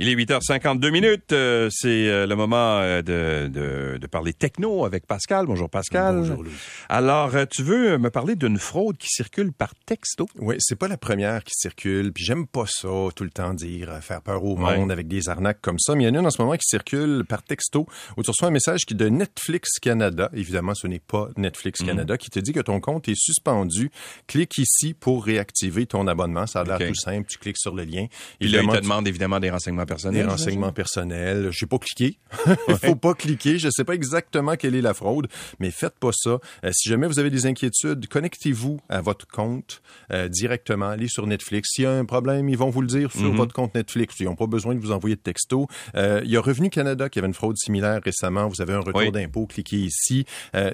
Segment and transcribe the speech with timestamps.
[0.00, 1.32] Il est 8h52 minutes.
[1.32, 5.46] Euh, c'est euh, le moment euh, de, de, de, parler techno avec Pascal.
[5.46, 6.16] Bonjour Pascal.
[6.16, 6.50] Bonjour Louis.
[6.88, 10.26] Alors, tu veux me parler d'une fraude qui circule par texto?
[10.40, 12.12] Oui, c'est pas la première qui circule.
[12.12, 15.60] Puis j'aime pas ça, tout le temps dire, faire peur au monde avec des arnaques
[15.60, 15.94] comme ça.
[15.94, 17.86] Mais il y en a une en ce moment qui circule par texto
[18.16, 20.28] où tu reçois un message qui est de Netflix Canada.
[20.32, 21.86] Évidemment, ce n'est pas Netflix mhm.
[21.86, 23.92] Canada qui te dit que ton compte est suspendu.
[24.26, 26.48] Clique ici pour réactiver ton abonnement.
[26.48, 27.28] Ça a l'air tout simple.
[27.30, 28.06] Tu cliques sur le lien.
[28.40, 30.24] Il te demande évidemment des renseignements personnels.
[30.24, 31.48] Des renseignements personnels.
[31.50, 32.18] J'ai pas cliqué.
[32.84, 33.58] Faut pas cliquer.
[33.58, 36.38] Je sais pas exactement quelle est la fraude, mais faites pas ça.
[36.64, 40.88] Euh, si jamais vous avez des inquiétudes, connectez-vous à votre compte euh, directement.
[40.88, 41.70] Allez sur Netflix.
[41.72, 43.36] S'il y a un problème, ils vont vous le dire sur mhm.
[43.36, 44.16] votre compte Netflix.
[44.20, 45.66] Ils n'ont pas besoin de vous envoyer de texto.
[45.94, 48.48] Euh, il y a Revenu Canada qui avait une fraude similaire récemment.
[48.48, 49.46] Vous avez un retour d'impôt.
[49.46, 50.24] Cliquez ici.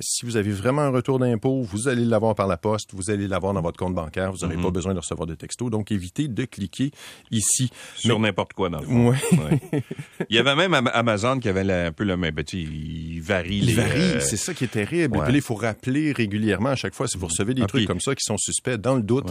[0.00, 2.90] si vous avez vraiment un retour d'impôt, vous allez l'avoir par la poste.
[2.94, 4.32] Vous allez l'avoir dans votre compte bancaire.
[4.32, 4.64] Vous n'avez mhm.
[4.64, 5.70] pas besoin de recevoir de texto.
[5.70, 6.90] Donc, évitez de cliquer
[7.30, 7.70] ici.
[7.96, 8.99] Sur n'importe quoi, dans le fond.
[10.28, 12.62] Il y avait même Amazon qui avait un peu le même petit.
[12.62, 13.58] Il varie.
[13.62, 15.18] Il varie, euh, c'est ça qui est terrible.
[15.18, 18.00] Et puis il faut rappeler régulièrement à chaque fois si vous recevez des trucs comme
[18.00, 19.30] ça qui sont suspects dans le doute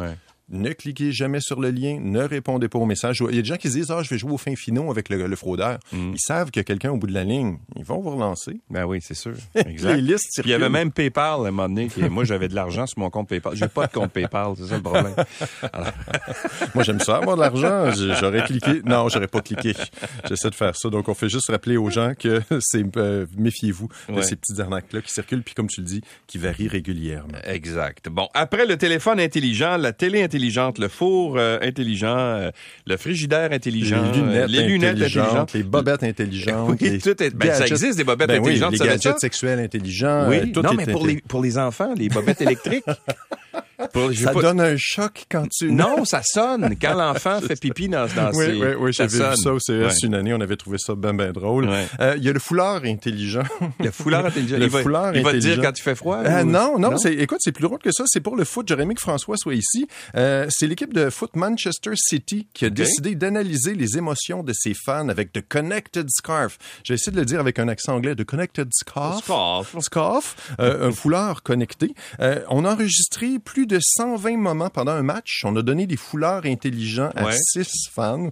[0.52, 3.24] ne cliquez jamais sur le lien, ne répondez pas au message.
[3.30, 4.90] Il y a des gens qui se disent, ah, je vais jouer au fin finaux
[4.92, 5.80] avec le, fraudeur.
[5.92, 6.12] Mm.
[6.14, 7.58] Ils savent qu'il y a quelqu'un au bout de la ligne.
[7.76, 8.60] Ils vont vous relancer.
[8.70, 9.34] Ben oui, c'est sûr.
[9.56, 9.96] Exact.
[9.96, 11.90] Les listes il y avait même PayPal à un moment donné.
[12.10, 13.56] moi, j'avais de l'argent sur mon compte PayPal.
[13.56, 15.14] J'ai pas de compte PayPal, c'est ça le problème.
[16.76, 17.92] moi, j'aime ça, avoir de l'argent.
[18.20, 18.82] J'aurais cliqué.
[18.86, 19.74] Non, j'aurais pas cliqué.
[20.28, 20.90] J'essaie de faire ça.
[20.90, 25.02] Donc, on fait juste rappeler aux gens que c'est, euh, méfiez-vous de ces petites arnaques-là
[25.02, 27.38] qui circulent, puis comme tu le dis, qui varient régulièrement.
[27.44, 28.10] Exact.
[28.10, 30.39] Bon, après le téléphone intelligent, la télé intelligente,
[30.80, 32.52] le four euh, intelligent, euh,
[32.88, 36.70] le frigidaire intelligent, les lunettes, les lunettes intelligentes, les bobettes intelligentes.
[36.82, 38.72] Oui, tout est, ben, ça existe des bobettes ben intelligentes.
[38.72, 40.26] Oui, les gadgets sexuels intelligents.
[40.30, 42.86] Oui, euh, tout non, mais pour les, pour les enfants, les bobettes électriques.
[44.16, 45.72] ça donne un choc quand tu...
[45.72, 46.76] Non, ça sonne.
[46.82, 48.52] Quand l'enfant fait pipi dans, dans oui, ses...
[48.54, 50.34] Oui, oui, j'avais vu ça au CS une année.
[50.34, 51.70] On avait trouvé ça ben, ben drôle.
[52.00, 53.44] Euh, il y a le foulard intelligent.
[53.80, 54.58] Le foulard intelligent.
[54.58, 56.18] le il va, foulard il va te dire quand tu fais froid?
[56.18, 56.92] Euh, non, non.
[56.92, 56.98] non?
[56.98, 58.04] Écoute, c'est plus drôle que ça.
[58.08, 58.68] C'est pour le foot.
[58.68, 59.88] J'aurais aimé que François soit ici.
[60.16, 64.74] Euh, c'est l'équipe de foot Manchester City qui a décidé d'analyser les émotions de ses
[64.74, 66.58] fans avec The Connected Scarf.
[66.84, 68.16] J'ai essayé de le dire avec un accent anglais.
[68.16, 69.24] The Connected Scarf.
[69.24, 69.76] Scarf.
[69.80, 70.36] Scarf.
[70.58, 71.94] un foulard connecté.
[72.50, 75.44] on a enregistré plus de 120 moments pendant un match.
[75.46, 78.32] On a donné des foulards intelligents à six fans.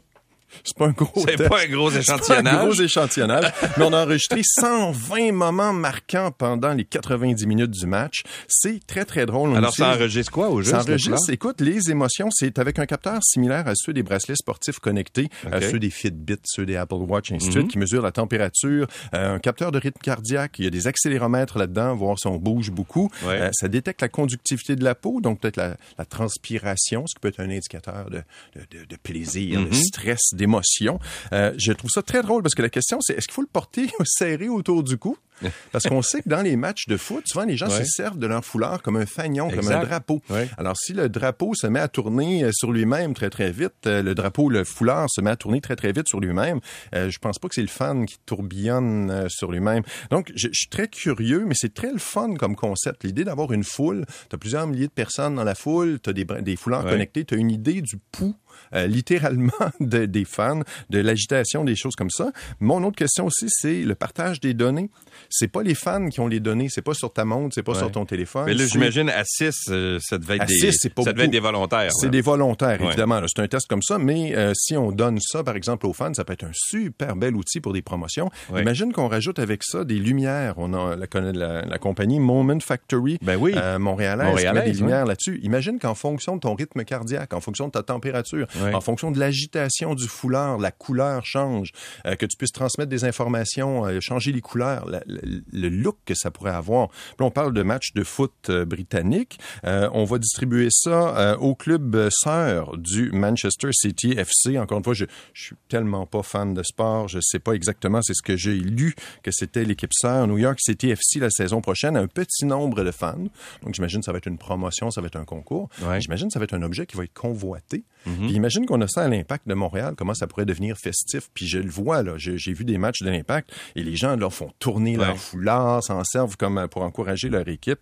[0.64, 2.54] C'est pas un gros C'est pas un gros échantillonnage.
[2.54, 3.54] Pas un gros échantillonnage.
[3.78, 8.24] mais on a enregistré 120 moments marquants pendant les 90 minutes du match.
[8.48, 9.56] C'est très, très drôle.
[9.56, 10.72] Alors, ça enregistre quoi au juste?
[10.72, 14.80] Ça enregistre, écoute, les émotions, c'est avec un capteur similaire à ceux des bracelets sportifs
[14.80, 17.70] connectés, à ceux des Fitbit, ceux des Apple Watch, ainsi de suite, mhm.
[17.70, 21.58] qui mesurent la température, euh, un capteur de rythme cardiaque, il y a des accéléromètres
[21.58, 23.10] là-dedans, voir si on bouge beaucoup.
[23.26, 27.20] Euh, ça détecte la conductivité de la peau, donc peut-être la, la, transpiration, ce qui
[27.20, 28.22] peut être un indicateur de,
[28.56, 29.74] de, de, plaisir, de mhm.
[29.74, 31.00] stress, d'émotion.
[31.34, 33.48] Euh, je trouve ça très drôle parce que la question, c'est est-ce qu'il faut le
[33.52, 35.18] porter serré autour du cou?
[35.72, 38.28] Parce qu'on sait que dans les matchs de foot, souvent les gens se servent de
[38.28, 40.22] leur foulard comme un fanion, comme un drapeau.
[40.58, 44.02] Alors si le drapeau se met à tourner euh, sur lui-même très très vite, euh,
[44.02, 46.60] le drapeau, le foulard se met à tourner très très vite sur lui-même,
[46.96, 49.84] euh, je pense pas que c'est le fan qui tourbillonne sur lui-même.
[50.12, 53.04] Donc je, suis très curieux, mais c'est très le fun comme concept.
[53.04, 56.14] L'idée d'avoir une foule, tu as plusieurs milliers de personnes dans la foule, tu as
[56.14, 58.36] des, des foulards connectés, tu as une idée du pouls
[58.74, 62.32] euh, littéralement des fans, de l'agitation, des choses comme ça.
[62.60, 64.90] Mon autre question aussi, c'est le partage des données.
[65.30, 67.76] C'est pas les fans qui ont les données, c'est pas sur ta montre, c'est pas
[67.76, 68.46] sur ton téléphone.
[68.46, 71.92] Mais là, j'imagine à 6, euh, ça devait être des, ça devait être des volontaires.
[72.00, 73.22] C'est des volontaires, évidemment.
[73.28, 76.14] C'est un test comme ça, mais euh, si on donne ça, par exemple, aux fans,
[76.14, 78.30] ça peut être un super bel outil pour des promotions.
[78.56, 80.56] Imagine qu'on rajoute avec ça des lumières.
[80.58, 83.54] On a la, la, compagnie Moment Factory, ben oui.
[83.80, 85.40] montréalaise, met des lumières là-dessus.
[85.44, 89.20] Imagine qu'en fonction de ton rythme cardiaque, en fonction de ta température, en fonction de
[89.20, 91.72] l'agitation du foulard, la couleur change,
[92.06, 94.90] euh, que tu puisses transmettre des informations, euh, changer les couleurs,
[95.24, 96.90] le look que ça pourrait avoir.
[97.20, 99.40] On parle de matchs de foot euh, britannique.
[99.64, 104.58] on va distribuer ça au club sœur du Manchester City FC.
[104.58, 108.02] Encore une fois, je, je suis tellement pas fan de sport, je sais pas exactement,
[108.02, 111.62] c'est ce que j'ai lu que c'était l'équipe sœur New York City FC la saison
[111.62, 113.28] prochaine, un petit nombre de fans.
[113.64, 115.70] Donc j'imagine ça va être une promotion, ça va être un concours.
[116.00, 117.84] J'imagine ça va être un objet qui va être convoité.
[118.08, 118.30] Mm-hmm.
[118.32, 121.30] imagine qu'on a ça à l'Impact de Montréal, comment ça pourrait devenir festif.
[121.34, 124.30] Puis je le vois, là, j'ai vu des matchs de l'Impact et les gens là,
[124.30, 127.80] font tourner leurs foulards, s'en servent comme euh, pour encourager leur équipe.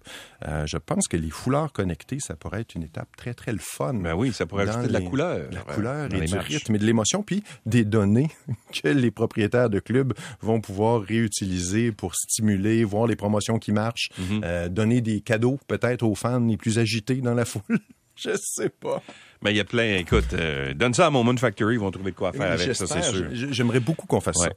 [0.47, 3.59] Euh, je pense que les foulards connectés, ça pourrait être une étape très, très le
[3.59, 3.93] fun.
[3.93, 5.49] Ben oui, ça pourrait ajouter de la couleur.
[5.51, 8.29] La couleur et du rythme et de l'émotion, puis des données
[8.73, 14.09] que les propriétaires de clubs vont pouvoir réutiliser pour stimuler, voir les promotions qui marchent,
[14.43, 17.79] euh, donner des cadeaux peut-être aux fans les plus agités dans la foule.
[18.15, 19.01] Je sais pas.
[19.41, 21.91] Mais il y a plein, écoute, euh, donne ça à mon Moon Factory, ils vont
[21.91, 23.25] trouver de quoi faire avec ça, c'est sûr.
[23.31, 24.49] J'aimerais beaucoup qu'on fasse ça.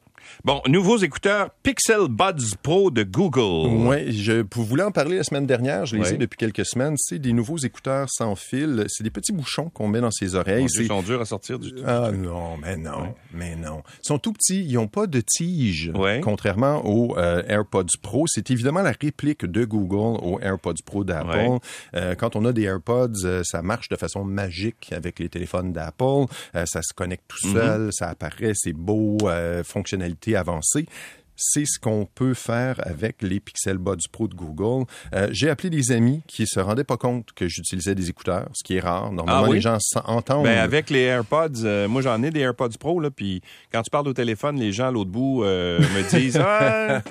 [0.45, 3.89] Bon, nouveaux écouteurs Pixel Buds Pro de Google.
[3.89, 6.95] Oui, je voulais en parler la semaine dernière, je les ai depuis quelques semaines.
[6.97, 8.85] C'est des nouveaux écouteurs sans fil.
[8.89, 10.67] C'est des petits bouchons qu'on met dans ses oreilles.
[10.79, 11.83] Ils sont durs à sortir du tout.
[11.87, 13.83] Ah non, mais non, mais non.
[14.03, 15.93] Ils sont tout petits, ils n'ont pas de tige,
[16.23, 18.27] contrairement aux euh, AirPods Pro.
[18.27, 21.59] C'est évidemment la réplique de Google aux AirPods Pro d'Apple.
[21.95, 26.27] Euh, quand on a des AirPods, ça marche de façon magique avec les téléphones d'Apple.
[26.55, 27.55] ça se connecte tout mhm.
[27.55, 29.19] seul, ça apparaît, c'est beau,
[29.65, 30.87] fonctionnalité avancée
[31.38, 34.85] c'est ce qu'on peut faire avec les Pixel Buds Pro de Google.
[35.14, 38.64] Euh, j'ai appelé des amis qui se rendaient pas compte que j'utilisais des écouteurs, ce
[38.64, 39.12] qui est rare.
[39.12, 40.44] Normalement, ah les gens entendent.
[40.44, 43.40] Ben avec les AirPods, euh, moi j'en ai des AirPods Pro là, puis
[43.73, 47.02] quand tu parles au téléphone, les gens à l'autre bout euh, me disent ah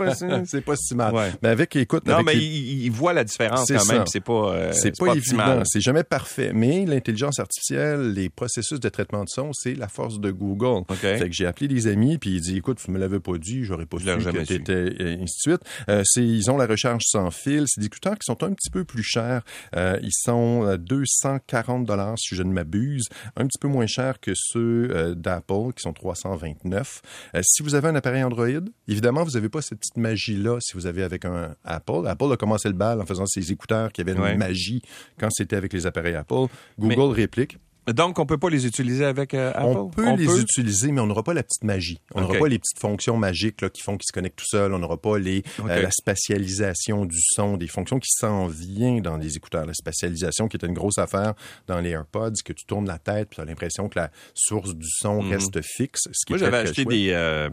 [0.45, 1.13] c'est pas si mal.
[1.41, 4.03] Mais avec écoute, non mais ils, voient la différence quand même.
[4.07, 5.61] C'est pas c'est pas, évident.
[5.63, 6.51] C'est jamais parfait.
[6.53, 10.83] Mais l'intelligence artificielle, les processus de traitement de son, c'est la force de Google.
[10.95, 13.63] Fait que j'ai appelé des amis puis ils dit écoute, tu me l'avais pas dit,
[13.63, 15.61] j'aurais pas su jamais et ainsi de suite.
[15.89, 17.65] Euh, ils ont la recharge sans fil.
[17.67, 19.43] C'est des écouteurs qui sont un petit peu plus chers.
[19.75, 24.19] Euh, ils sont à 240 dollars si je ne m'abuse, un petit peu moins chers
[24.19, 27.01] que ceux euh, d'Apple qui sont 329.
[27.41, 28.47] si vous avez un appareil Android,
[28.87, 32.07] évidemment, vous n'avez pas cette petite magie-là si vous avez avec un Apple.
[32.07, 34.81] Apple a commencé le bal en faisant ses écouteurs qui avaient une magie
[35.19, 36.47] quand c'était avec les appareils Apple.
[36.79, 37.57] Google réplique.
[37.93, 39.77] Donc, on peut pas les utiliser avec euh, Apple?
[39.77, 40.15] On peut?
[40.15, 41.99] les utiliser, mais on n'aura pas la petite magie.
[42.13, 44.73] On n'aura pas les petites fonctions magiques là, qui font qu'ils se connectent tout seuls.
[44.73, 49.17] On n'aura pas les, euh, la spatialisation du son, des fonctions qui s'en viennent dans
[49.17, 49.65] les écouteurs.
[49.65, 51.33] La spatialisation qui est une grosse affaire
[51.67, 54.75] dans les AirPods, que tu tournes la tête, puis tu as l'impression que la source
[54.75, 55.31] du son mhm.
[55.31, 56.07] reste fixe.
[56.11, 57.11] Ce qui Moi, j'avais acheté des...
[57.11, 57.49] Euh,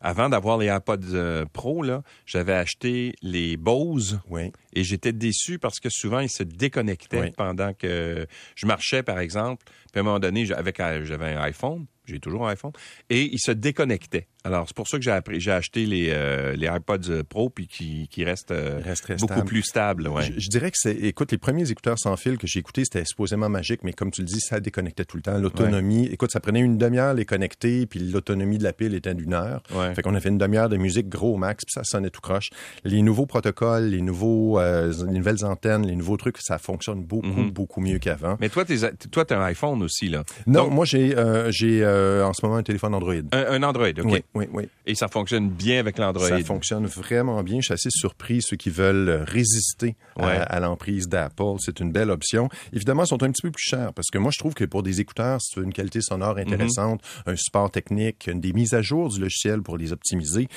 [0.00, 4.20] avant d'avoir les AirPods Pro, là, j'avais acheté les Bose.
[4.28, 4.52] Oui.
[4.74, 9.64] Et j'étais déçu parce que souvent, ils se déconnectaient pendant que je marchais, par exemple.
[9.92, 12.72] Puis à un moment donné, j'avais un iPhone j'ai toujours un iPhone,
[13.10, 14.28] et il se déconnectait.
[14.46, 18.06] Alors, c'est pour ça que j'ai, j'ai acheté les, euh, les AirPods Pro, puis qui,
[18.08, 18.80] qui restent, euh,
[19.18, 20.06] beaucoup plus stables.
[20.06, 20.22] Ouais.
[20.36, 23.48] Je, dirais que c'est, écoute, les premiers écouteurs sans fil que j'ai écoutés, c'était supposément
[23.48, 25.36] magique, mais comme tu le dis, ça déconnectait tout le temps.
[25.36, 29.34] L'autonomie, écoute, ça prenait une demi-heure les connecter, puis l'autonomie de la pile était d'une
[29.34, 29.62] heure.
[29.94, 32.50] Fait qu'on a fait une demi-heure de musique gros max, puis ça sonnait tout croche.
[32.84, 37.26] Les nouveaux protocoles, les nouveaux, euh, les nouvelles antennes, les nouveaux trucs, ça fonctionne beaucoup,
[37.26, 37.52] mm-hmm.
[37.52, 38.36] beaucoup mieux qu'avant.
[38.38, 38.78] Mais toi, tu
[39.10, 40.22] toi, t'as un iPhone aussi, là.
[40.46, 41.16] Non, moi, j'ai,
[41.48, 43.14] j'ai euh, en ce moment un téléphone Android.
[43.32, 44.22] Un, Android, OK.
[44.35, 44.68] Oui, oui, oui.
[44.86, 46.28] Et ça fonctionne bien avec l'Android.
[46.28, 47.58] Ça fonctionne vraiment bien.
[47.60, 48.42] Je suis assez surpris.
[48.42, 52.48] Ceux qui veulent résister à, l'emprise d'Apple, c'est une belle option.
[52.72, 54.82] Évidemment, ils sont un petit peu plus chers parce que moi, je trouve que pour
[54.82, 57.32] des écouteurs, c'est une qualité sonore intéressante, mm-hmm.
[57.32, 60.48] un support technique, des mises à jour du logiciel pour les optimiser,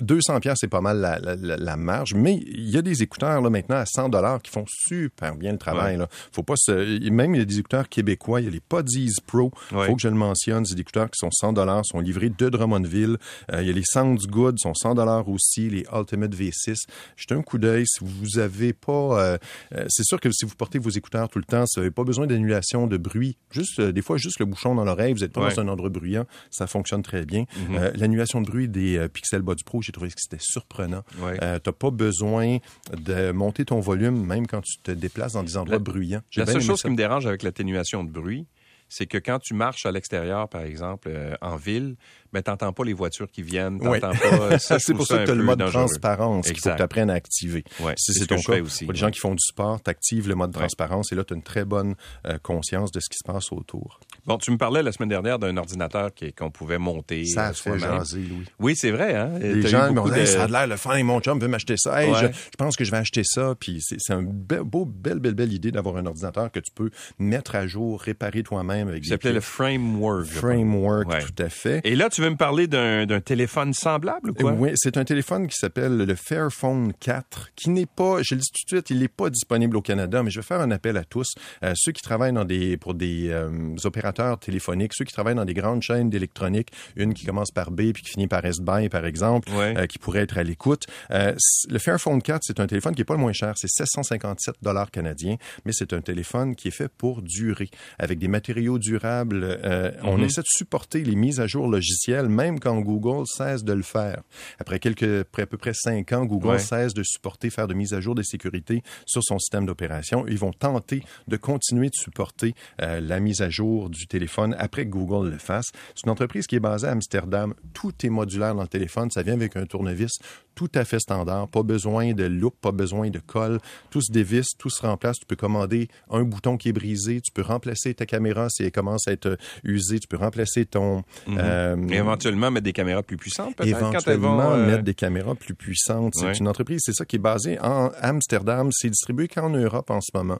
[0.00, 3.40] 200 pièces c'est pas mal la, la, la, marge, mais il y a des écouteurs
[3.40, 5.96] là maintenant à 100 dollars qui font super bien le travail.
[5.96, 6.08] Là.
[6.32, 7.08] Faut pas se...
[7.10, 9.52] même il y a des écouteurs québécois, il y a les Podies Pro.
[9.72, 12.30] Il Faut que je le mentionne, c'est des écouteurs qui sont 100 dollars, sont livrés
[12.30, 13.16] de Drummondville.
[13.52, 16.76] Euh, il y a les Sounds Good, sont 100 dollars aussi, les Ultimate V6.
[17.16, 18.90] Jetez un coup d'œil si vous avez pas.
[18.90, 19.38] Euh,
[19.74, 22.04] euh, c'est sûr que si vous portez vos écouteurs tout le temps, vous n'avez pas
[22.04, 23.36] besoin d'annulation de bruit.
[23.50, 26.26] Juste des fois juste le bouchon dans l'oreille, vous êtes pas dans un endroit bruyant,
[26.50, 27.44] ça fonctionne très bien.
[27.44, 27.98] Mm-hmm.
[27.98, 29.42] L'annulation de bruit des Pixel
[29.80, 31.02] J'ai trouvé que c'était surprenant.
[31.22, 32.58] Euh, tu n'as pas besoin
[32.92, 36.22] de monter ton volume, même quand tu te déplaces dans des endroits bruyants.
[36.36, 38.46] La seule chose qui me dérange avec l'atténuation de bruit,
[38.90, 41.96] c'est que quand tu marches à l'extérieur, par exemple, euh, en ville,
[42.32, 44.58] mais t'entends pas les voitures qui viennent, t'entends pas.
[44.78, 47.14] c'est pour ça que tu as le mode transparence qu'il faut que tu apprennes à
[47.14, 47.64] activer.
[47.80, 50.28] Ouais, si c'est ton cas, aussi, pour les gens qui font du sport, tu actives
[50.28, 51.94] le mode transparence et là, tu as une très bonne
[52.26, 54.00] euh, conscience de ce qui se passe autour.
[54.26, 57.24] Bon, tu me parlais la semaine dernière d'un ordinateur qu'on pouvait monter.
[57.26, 58.44] Ça a fait jaser, Louis.
[58.58, 59.14] Oui, c'est vrai.
[59.14, 59.38] Hein?
[59.38, 62.02] Les gens me disent, ça a l'air le fin, mon chum veut m'acheter ça.
[62.02, 62.28] je,
[62.58, 63.54] pense que je vais acheter ça.
[63.58, 67.54] Puis c'est une beau, belle, belle, belle idée d'avoir un ordinateur que tu peux mettre
[67.54, 68.88] à jour, réparer toi-même.
[68.88, 70.26] avec Ça s'appelait le Framework.
[70.26, 71.80] Framework, tout à fait.
[71.84, 74.52] Et là, tu veux me parler d'un téléphone semblable ou quoi?
[74.52, 78.48] Oui, c'est un téléphone qui s'appelle le Fairphone 4, qui n'est pas, je le dis
[78.48, 80.96] tout de suite, il n'est pas disponible au Canada, mais je vais faire un appel
[80.96, 81.34] à tous,
[81.64, 85.44] euh, ceux qui travaillent dans des, pour des euh, opérateurs téléphoniques, ceux qui travaillent dans
[85.44, 89.06] des grandes chaînes d'électronique, une qui commence par B puis qui finit par S-Buy, par
[89.06, 90.86] exemple, euh, qui pourrait être à l'écoute.
[91.10, 94.90] le Fairphone 4, c'est un téléphone qui est pas le moins cher, c'est 757 dollars
[94.90, 99.58] canadiens, mais c'est un téléphone qui est fait pour durer, avec des matériaux durables.
[100.02, 100.24] On mhm.
[100.24, 104.22] essaie de supporter les mises à jour logicielles, même quand Google cesse de le faire.
[104.58, 107.94] Après quelques, après à peu près cinq ans, Google cesse de supporter faire de mise
[107.94, 110.24] à jour des sécurités sur son système d'opération.
[110.28, 114.84] Ils vont tenter de continuer de supporter euh, la mise à jour du téléphone après
[114.84, 115.70] que Google le fasse.
[115.94, 117.54] C'est une entreprise qui est basée à Amsterdam.
[117.72, 119.10] Tout est modulaire dans le téléphone.
[119.10, 120.18] Ça vient avec un tournevis
[120.54, 121.48] tout à fait standard.
[121.48, 123.60] Pas besoin de loupe, pas besoin de colle.
[123.90, 125.16] Tout se dévisse, tout se remplace.
[125.18, 127.20] Tu peux commander un bouton qui est brisé.
[127.22, 129.98] Tu peux remplacer ta caméra si elle commence à être usée.
[129.98, 131.02] Tu peux remplacer ton...
[131.26, 131.38] Mhm.
[131.38, 133.76] Euh, éventuellement mettre des caméras plus puissantes, peut-être?
[133.76, 136.14] Éventuellement euh, mettre des caméras plus puissantes.
[136.14, 138.70] C'est une entreprise, c'est ça qui est basée en Amsterdam.
[138.72, 140.38] C'est distribué qu'en Europe en ce moment.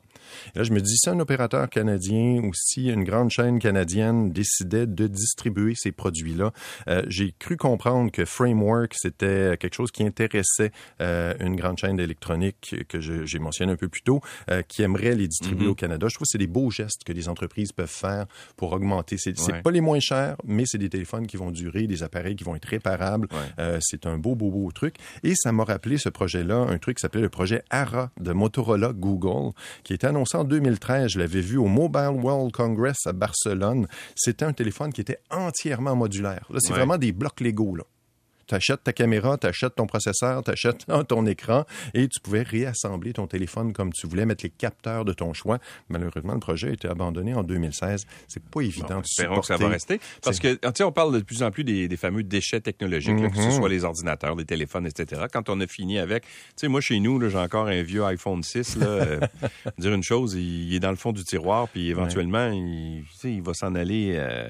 [0.55, 4.33] Et là, je me dis, si un opérateur canadien ou si une grande chaîne canadienne
[4.33, 6.53] décidait de distribuer ces produits-là,
[6.89, 11.97] euh, j'ai cru comprendre que Framework, c'était quelque chose qui intéressait euh, une grande chaîne
[11.97, 15.71] d'électronique que j'ai mentionné un peu plus tôt, euh, qui aimerait les distribuer mm-hmm.
[15.71, 16.09] au Canada.
[16.09, 18.27] Je trouve que c'est des beaux gestes que les entreprises peuvent faire
[18.57, 19.17] pour augmenter.
[19.19, 19.63] C'est ouais.
[19.63, 22.55] pas les moins chers, mais c'est des téléphones qui vont durer, des appareils qui vont
[22.55, 23.29] être réparables.
[23.59, 24.97] Euh, c'est un beau, beau, beau truc.
[25.23, 28.93] Et ça m'a rappelé ce projet-là, un truc qui s'appelait le projet ARA de Motorola
[28.93, 29.53] Google,
[29.85, 31.13] qui était annoncé en 2013.
[31.13, 33.87] Je l'avais vu au Mobile World Congress à Barcelone.
[34.15, 36.47] C'était un téléphone qui était entièrement modulaire.
[36.51, 37.85] Là, c'est vraiment des blocs Lego, là
[38.51, 41.65] tu achètes ta caméra, tu achètes ton processeur, tu achètes ton écran
[41.95, 45.59] et tu pouvais réassembler ton téléphone comme tu voulais, mettre les capteurs de ton choix.
[45.89, 48.07] Malheureusement, le projet a été abandonné en 2016.
[48.27, 50.01] C'est pas évident bon, Espérons que ça va rester.
[50.23, 53.51] Parce que, on parle de plus en plus des, fameux déchets technologiques, que ce mhm.
[53.53, 55.27] soit les ordinateurs, les téléphones, etc.
[55.33, 58.43] Quand on a fini avec, tu sais, moi, chez nous, j'ai encore un vieux iPhone
[58.43, 59.21] 6, là, euh,
[59.79, 63.55] dire une chose, il, est dans le fond du tiroir, puis éventuellement, il, il, va
[63.55, 64.49] s'en aller euh,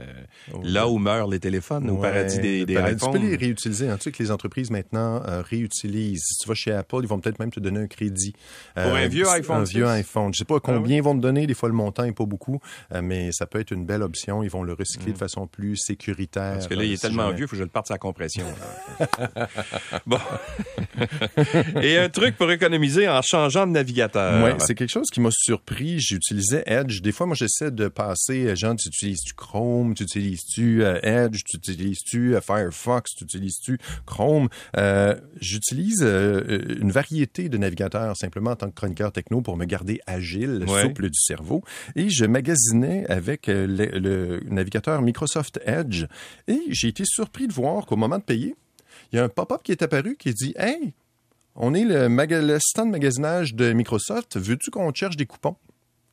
[0.62, 2.96] là où meurent les téléphones, au paradis des, des iPhones.
[2.96, 6.22] Tu peux les réutiliser tu sais que les entreprises maintenant euh, réutilisent.
[6.24, 8.34] Si tu vas chez Apple, ils vont peut-être même te donner un crédit.
[8.74, 9.60] Pour un euh, vieux iPhone.
[9.60, 10.32] Un vieux iPhone.
[10.32, 11.46] Je sais pas ah combien ils vont te donner.
[11.46, 12.60] Des fois, le montant est pas beaucoup,
[12.94, 14.42] euh, mais ça peut être une belle option.
[14.42, 15.20] Ils vont le recycler de mm.
[15.20, 16.54] façon plus sécuritaire.
[16.54, 18.46] Parce que là, il est tellement vieux, il faut que je le parte sa compression.
[20.06, 20.18] bon.
[21.82, 24.44] Et un truc pour économiser en changeant de navigateur.
[24.44, 26.00] Oui, c'est quelque chose qui m'a surpris.
[26.00, 27.00] J'utilisais Edge.
[27.00, 32.36] Des fois, moi, j'essaie de passer, genre, tu utilises-tu Chrome, tu utilises-tu Edge, tu utilises-tu
[32.40, 34.48] Firefox, tu utilises-tu Chrome.
[34.76, 39.64] Euh, j'utilise euh, une variété de navigateurs simplement en tant que chroniqueur techno pour me
[39.64, 41.62] garder agile, souple du cerveau.
[41.96, 46.06] Et je magasinais avec euh, le, navigateur Microsoft Edge.
[46.48, 48.54] Et j'ai été surpris de voir qu'au moment de payer,
[49.12, 50.92] il y a un pop-up qui est apparu qui dit Hey,
[51.54, 55.56] on est le, le stand de magasinage de Microsoft, veux-tu qu'on cherche des coupons?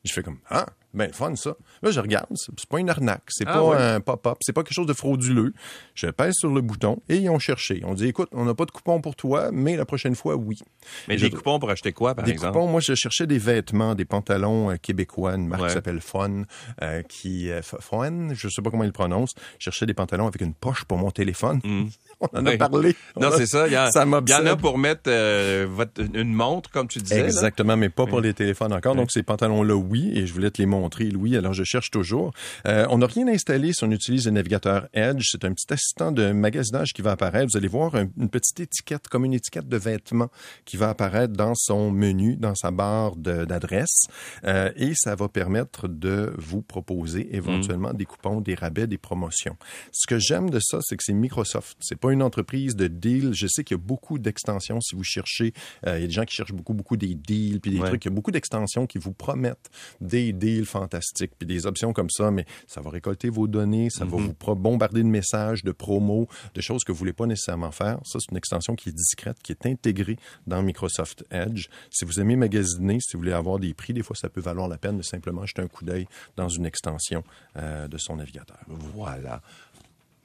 [0.04, 0.66] Je fais comme Ah,
[0.98, 1.56] ben, fun, ça.
[1.82, 2.26] Là, je regarde.
[2.34, 3.22] C'est pas une arnaque.
[3.28, 4.38] C'est ah pas un pop-up.
[4.40, 5.52] C'est pas quelque chose de frauduleux.
[5.94, 7.82] Je pèse sur le bouton et ils ont cherché.
[7.84, 10.58] On dit, écoute, on n'a pas de coupon pour toi, mais la prochaine fois, oui.
[11.06, 12.52] Mais des coupons pour acheter quoi, par exemple?
[12.52, 16.00] Des coupons, moi, je cherchais des vêtements, des pantalons euh, québécois, une marque qui s'appelle
[16.00, 16.42] Fun,
[16.82, 19.34] euh, qui, euh, Fun, je sais pas comment ils le prononcent.
[19.60, 21.60] Je cherchais des pantalons avec une poche pour mon téléphone.
[21.62, 21.86] Hmm.
[22.20, 22.96] on en a parlé.
[23.20, 23.68] Non, c'est ça.
[23.68, 25.68] Il y, en a pour mettre euh,
[26.14, 27.20] une montre, comme tu disais.
[27.20, 28.96] Exactement, mais pas pour les téléphones encore.
[28.96, 31.36] Donc, ces pantalons-là, oui, et je voulais te les montrer, Louis.
[31.36, 32.32] Alors, je cherche toujours.
[32.66, 35.28] Euh, on n'a rien installé si on utilise le navigateur Edge.
[35.30, 37.48] C'est un petit assistant de magasinage qui va apparaître.
[37.52, 40.30] Vous allez voir une petite étiquette, comme une étiquette de vêtements,
[40.64, 44.06] qui va apparaître dans son menu, dans sa barre d'adresse.
[44.44, 49.56] Euh, et ça va permettre de vous proposer éventuellement des coupons, des rabais, des promotions.
[49.92, 51.76] Ce que j'aime de ça, c'est que c'est Microsoft.
[51.80, 53.32] C'est pas une entreprise de deal.
[53.32, 55.52] Je sais qu'il y a beaucoup d'extensions si vous cherchez.
[55.86, 58.04] Euh, il y a des gens qui cherchent beaucoup, beaucoup des deals, puis des trucs.
[58.04, 62.10] Il y a beaucoup d'extensions qui vous promettent des deals fantastiques, puis des options comme
[62.10, 64.34] ça, mais ça va récolter vos données, ça va mm-hmm.
[64.46, 67.98] vous bombarder de messages, de promos, de choses que vous voulez pas nécessairement faire.
[68.04, 71.68] Ça, c'est une extension qui est discrète, qui est intégrée dans Microsoft Edge.
[71.90, 74.68] Si vous aimez magasiner, si vous voulez avoir des prix, des fois, ça peut valoir
[74.68, 76.06] la peine de simplement jeter un coup d'œil
[76.36, 77.24] dans une extension
[77.56, 78.58] euh, de son navigateur.
[78.66, 79.40] Voilà.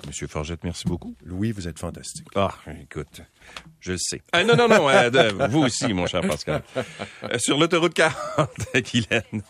[0.08, 1.16] Monsieur Forgette, merci beaucoup.
[1.24, 2.28] Louis, vous êtes fantastique.
[2.36, 3.22] Ah, écoute,
[3.80, 4.22] je le sais.
[4.32, 6.62] Ah, non, non, non, euh, vous aussi, mon cher Pascal.
[7.24, 9.44] Euh, sur l'autoroute 40 avec Hélène.